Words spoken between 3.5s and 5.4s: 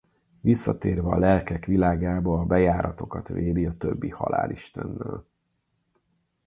a többi halálistennel.